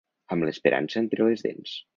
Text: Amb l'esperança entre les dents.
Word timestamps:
Amb 0.35 0.47
l'esperança 0.47 0.99
entre 1.05 1.31
les 1.31 1.49
dents. 1.49 1.79